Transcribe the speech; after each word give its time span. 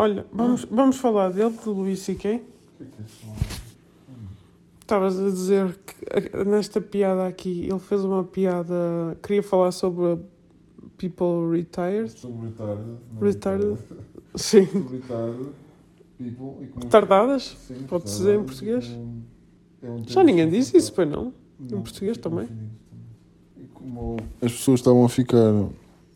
Olha, 0.00 0.24
vamos, 0.32 0.64
vamos 0.70 0.96
falar 0.96 1.28
dele, 1.30 1.54
do 1.62 1.72
Luís 1.72 1.98
C.K. 1.98 2.36
O 2.36 2.40
que 2.78 2.82
é 2.82 2.86
que 2.86 3.02
é 3.02 3.04
só? 3.06 3.26
Estavas 4.80 5.20
a 5.20 5.24
dizer 5.24 5.78
que 5.86 6.44
nesta 6.46 6.80
piada 6.80 7.26
aqui, 7.26 7.68
ele 7.68 7.78
fez 7.78 8.02
uma 8.02 8.24
piada, 8.24 8.74
queria 9.22 9.42
falar 9.42 9.72
sobre 9.72 10.18
people 10.96 11.50
retired. 11.54 12.10
Sobre 12.18 12.46
retarded. 12.46 12.86
não 13.12 13.20
Retarded. 13.20 13.68
retarded. 13.76 14.04
Sim. 14.36 14.66
Sobre 14.66 14.96
retarded 14.96 15.46
people. 16.16 16.64
e 16.64 16.66
como- 16.68 16.84
Retardadas? 16.86 17.56
Sim, 17.68 17.74
Pode-se 17.86 18.16
dizer 18.16 18.38
em 18.40 18.44
português? 18.44 18.86
é 18.86 18.96
um- 18.96 19.22
é 19.82 19.90
um 19.90 20.08
Já 20.08 20.24
ninguém 20.24 20.48
disse 20.48 20.78
isso, 20.78 20.94
pois 20.94 21.08
não? 21.10 21.30
Em 21.60 21.66
português 21.82 22.16
também? 22.16 22.48
E 23.58 23.64
como 23.74 24.16
as 24.40 24.50
pessoas 24.50 24.80
estavam 24.80 25.04
a 25.04 25.10
ficar. 25.10 25.52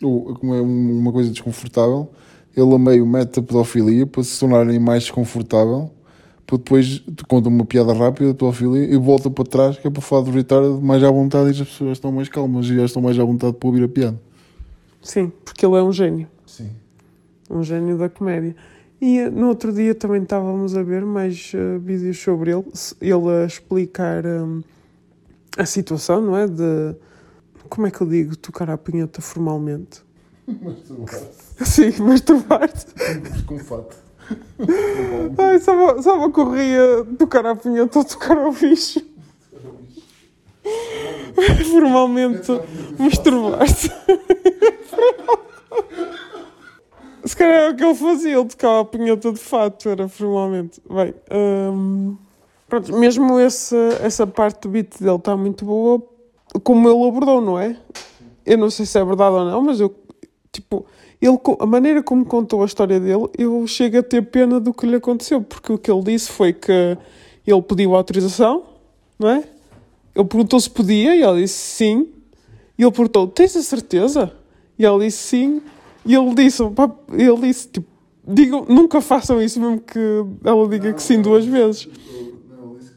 Ou, 0.00 0.34
como 0.36 0.54
é 0.54 0.62
um- 0.62 0.98
uma 1.00 1.12
coisa 1.12 1.30
desconfortável, 1.30 2.08
ele 2.56 2.74
a 2.74 2.78
meio 2.78 3.06
mete 3.06 3.40
a 3.40 3.42
pedofilia 3.42 4.06
para 4.06 4.22
se 4.22 4.38
tornarem 4.38 4.78
mais 4.78 5.04
desconfortável. 5.04 5.90
Para 6.46 6.58
depois 6.58 6.98
te 6.98 7.24
conta 7.26 7.48
uma 7.48 7.64
piada 7.64 7.92
rápida 7.92 8.32
de 8.32 8.34
pedofilia 8.34 8.84
e 8.84 8.96
volta 8.96 9.30
para 9.30 9.44
trás, 9.44 9.78
que 9.78 9.86
é 9.86 9.90
para 9.90 10.02
falar 10.02 10.22
do 10.22 10.30
retarded 10.30 10.82
mais 10.82 11.02
à 11.02 11.10
vontade 11.10 11.48
e 11.48 11.62
as 11.62 11.68
pessoas 11.68 11.92
estão 11.92 12.12
mais 12.12 12.28
calmas 12.28 12.66
e 12.66 12.76
já 12.76 12.84
estão 12.84 13.00
mais 13.00 13.18
à 13.18 13.24
vontade 13.24 13.54
para 13.54 13.66
ouvir 13.66 13.84
a 13.84 13.88
piada. 13.88 14.20
Sim, 15.00 15.32
porque 15.44 15.64
ele 15.64 15.76
é 15.76 15.82
um 15.82 15.92
gênio. 15.92 16.28
Sim. 16.46 16.70
Um 17.50 17.62
gênio 17.62 17.96
da 17.96 18.08
comédia. 18.08 18.54
E 19.00 19.18
eh, 19.18 19.30
no 19.30 19.48
outro 19.48 19.72
dia 19.72 19.94
também 19.94 20.22
estávamos 20.22 20.76
a 20.76 20.82
ver 20.84 21.04
mais 21.04 21.52
eh, 21.54 21.78
vídeos 21.78 22.18
sobre 22.20 22.52
ele, 22.52 22.64
ele 23.00 23.28
a 23.42 23.46
explicar 23.46 24.24
hum, 24.24 24.62
a 25.58 25.66
situação, 25.66 26.20
não 26.20 26.36
é? 26.36 26.46
De. 26.46 26.94
Como 27.68 27.86
é 27.86 27.90
que 27.90 28.00
eu 28.00 28.06
digo? 28.06 28.36
Tocar 28.36 28.70
a 28.70 28.78
punheta 28.78 29.20
formalmente. 29.20 30.02
Mas 30.46 30.76
tu 30.86 31.64
Sim, 31.64 31.92
masturbar-te. 32.02 32.86
com 33.46 33.58
fato. 33.58 33.96
Ai, 35.38 35.58
só, 35.60 35.74
me- 35.94 36.02
só 36.02 36.18
me 36.26 36.32
corria 36.32 37.04
tocar 37.18 37.44
a 37.46 37.54
punheta 37.54 37.98
ou 37.98 38.04
tocar 38.04 38.36
ao 38.38 38.52
bicho. 38.52 39.00
Formalmente 41.70 42.50
masturbar-se. 42.98 43.90
Se 47.24 47.36
calhar 47.36 47.62
é 47.62 47.70
o 47.70 47.76
que 47.76 47.84
ele 47.84 47.94
fazia, 47.94 48.36
ele 48.36 48.48
tocava 48.48 48.80
a 48.80 48.84
punheta 48.84 49.32
de 49.32 49.38
fato, 49.38 49.88
era 49.88 50.08
formalmente. 50.08 50.80
Bem, 50.90 51.14
hum, 51.72 52.16
pronto, 52.68 52.92
mesmo 52.96 53.38
esse, 53.38 53.76
essa 54.00 54.26
parte 54.26 54.62
do 54.62 54.68
beat 54.68 54.98
dele 55.00 55.16
está 55.16 55.36
muito 55.36 55.64
boa, 55.64 56.02
como 56.64 56.88
ele 56.88 57.08
abordou, 57.08 57.40
não 57.40 57.58
é? 57.58 57.76
Eu 58.44 58.58
não 58.58 58.70
sei 58.70 58.84
se 58.86 58.98
é 58.98 59.04
verdade 59.04 59.36
ou 59.36 59.44
não, 59.44 59.62
mas 59.62 59.78
eu, 59.78 59.94
tipo, 60.52 60.84
ele, 61.20 61.38
a 61.58 61.66
maneira 61.66 62.02
como 62.02 62.24
contou 62.24 62.62
a 62.62 62.66
história 62.66 63.00
dele, 63.00 63.28
eu 63.38 63.66
chego 63.66 63.98
a 63.98 64.02
ter 64.02 64.22
pena 64.22 64.60
do 64.60 64.74
que 64.74 64.86
lhe 64.86 64.96
aconteceu, 64.96 65.40
porque 65.40 65.72
o 65.72 65.78
que 65.78 65.90
ele 65.90 66.02
disse 66.02 66.30
foi 66.30 66.52
que 66.52 66.96
ele 67.46 67.62
pediu 67.62 67.94
autorização, 67.94 68.64
não 69.18 69.30
é? 69.30 69.44
Ele 70.14 70.26
perguntou 70.26 70.60
se 70.60 70.68
podia 70.68 71.16
e 71.16 71.22
ela 71.22 71.38
disse 71.40 71.54
sim. 71.54 72.08
E 72.78 72.82
ele 72.82 72.92
perguntou: 72.92 73.26
Tens 73.26 73.56
a 73.56 73.62
certeza? 73.62 74.32
E 74.78 74.84
ela 74.84 75.02
disse 75.02 75.18
sim. 75.18 75.62
E 76.04 76.14
ele 76.14 76.34
disse: 76.34 76.62
ele 77.12 77.40
disse 77.40 77.68
tipo, 77.68 77.88
digam, 78.26 78.66
nunca 78.68 79.00
façam 79.00 79.40
isso, 79.40 79.60
mesmo 79.60 79.80
que 79.80 79.98
ela 80.44 80.68
diga 80.68 80.92
que 80.92 81.02
sim 81.02 81.22
duas 81.22 81.44
vezes. 81.46 81.88
Não, 82.50 82.68
ele 82.68 82.78
disse 82.78 82.92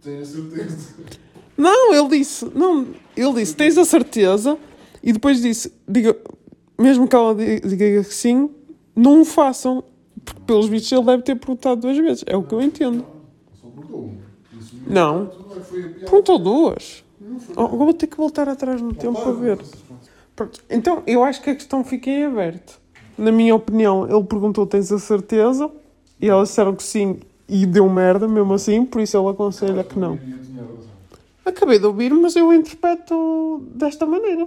tenho 0.00 0.22
a 0.22 0.24
certeza. 0.24 0.94
Não, 1.56 1.94
ele 1.94 2.18
disse, 2.18 2.50
não, 2.54 2.86
ele 3.16 3.32
disse, 3.34 3.54
tens 3.54 3.76
a 3.76 3.84
certeza? 3.84 4.56
E 5.02 5.12
depois 5.12 5.40
disse, 5.40 5.72
diga, 5.86 6.16
mesmo 6.78 7.06
que 7.08 7.14
ela 7.16 7.34
di- 7.34 7.60
diga 7.60 8.04
que 8.04 8.14
sim, 8.14 8.50
não 8.94 9.22
o 9.22 9.24
façam. 9.24 9.82
Porque 10.24 10.40
pelos 10.42 10.68
bichos 10.68 10.90
ele 10.92 11.04
deve 11.04 11.22
ter 11.22 11.36
perguntado 11.36 11.80
duas 11.80 11.96
vezes. 11.96 12.24
É 12.26 12.36
o 12.36 12.42
que 12.42 12.52
eu 12.54 12.60
entendo. 12.60 13.04
Só 13.60 13.66
perguntou 13.68 14.10
Não. 14.86 15.30
Perguntou 16.00 16.38
duas. 16.38 17.04
Oh, 17.56 17.62
agora 17.62 17.76
vou 17.84 17.94
ter 17.94 18.06
que 18.06 18.16
voltar 18.16 18.48
atrás 18.48 18.80
no 18.82 18.92
tempo 18.94 19.20
para 19.20 19.32
ver. 19.32 19.58
Pronto, 20.36 20.60
Então, 20.70 21.02
eu 21.06 21.24
acho 21.24 21.42
que 21.42 21.50
a 21.50 21.54
questão 21.54 21.82
fica 21.84 22.10
em 22.10 22.24
aberto. 22.24 22.78
Na 23.16 23.32
minha 23.32 23.54
opinião, 23.54 24.08
ele 24.08 24.24
perguntou: 24.24 24.66
tens 24.66 24.92
a 24.92 24.98
certeza? 24.98 25.70
E 26.20 26.28
elas 26.28 26.48
disseram 26.48 26.74
que 26.74 26.82
sim 26.82 27.18
e 27.48 27.64
deu 27.64 27.88
merda 27.88 28.28
mesmo 28.28 28.52
assim, 28.52 28.84
por 28.84 29.00
isso 29.00 29.16
ele 29.16 29.28
aconselha 29.28 29.82
que 29.82 29.98
não. 29.98 30.18
Acabei 31.44 31.78
de 31.78 31.86
ouvir, 31.86 32.12
mas 32.12 32.36
eu 32.36 32.52
interpreto 32.52 33.62
desta 33.74 34.04
maneira. 34.04 34.46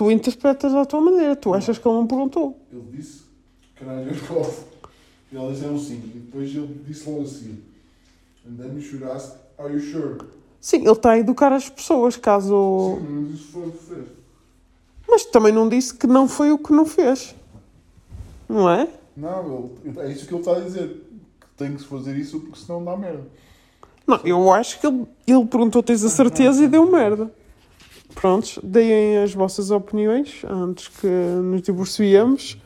Tu 0.00 0.10
interpretas 0.10 0.72
da 0.72 0.86
tua 0.86 0.98
maneira. 0.98 1.36
Tu 1.36 1.52
achas 1.52 1.76
que 1.76 1.86
ele 1.86 1.94
não 1.94 2.06
perguntou. 2.06 2.58
Ele 2.72 2.86
disse, 2.90 3.20
caralho, 3.76 4.08
eu 4.10 4.34
posso. 4.34 4.64
E 5.30 5.36
ela 5.36 5.52
disseram 5.52 5.78
sim. 5.78 5.96
E 5.96 6.20
depois 6.20 6.48
ele 6.56 6.82
disse 6.86 7.06
logo 7.06 7.24
assim. 7.24 7.62
And 8.48 8.56
then 8.56 8.74
you 8.76 8.80
should 8.80 9.04
ask, 9.04 9.36
are 9.58 9.70
you 9.70 9.78
sure? 9.78 10.16
Sim, 10.58 10.78
ele 10.78 10.92
está 10.92 11.10
a 11.10 11.18
educar 11.18 11.52
as 11.52 11.68
pessoas, 11.68 12.16
caso. 12.16 12.96
Sim, 12.98 13.08
mas 13.10 13.34
isso 13.34 13.52
foi 13.52 13.68
o 13.68 13.72
que 13.72 13.84
fez. 13.84 14.04
Mas 15.06 15.24
também 15.26 15.52
não 15.52 15.68
disse 15.68 15.92
que 15.92 16.06
não 16.06 16.26
foi 16.26 16.50
o 16.50 16.56
que 16.56 16.72
não 16.72 16.86
fez. 16.86 17.34
Não 18.48 18.70
é? 18.70 18.88
Não, 19.14 19.70
ele, 19.84 20.00
é 20.00 20.12
isso 20.12 20.26
que 20.26 20.32
ele 20.32 20.40
está 20.40 20.56
a 20.56 20.60
dizer. 20.60 20.88
Que 21.38 21.46
tem 21.58 21.74
que 21.74 21.82
se 21.82 21.86
fazer 21.86 22.16
isso 22.16 22.40
porque 22.40 22.58
senão 22.58 22.82
dá 22.82 22.96
merda. 22.96 23.26
Não, 24.06 24.18
eu 24.24 24.50
acho 24.50 24.80
que 24.80 24.86
ele, 24.86 25.06
ele 25.26 25.44
perguntou: 25.44 25.82
tens 25.82 26.02
a 26.02 26.08
certeza 26.08 26.64
e 26.64 26.68
deu 26.68 26.90
merda. 26.90 27.30
Prontos, 28.14 28.58
deem 28.62 29.18
as 29.18 29.32
vossas 29.32 29.70
opiniões 29.70 30.42
antes 30.44 30.88
que 30.88 31.06
nos 31.06 31.62
divorciemos. 31.62 32.56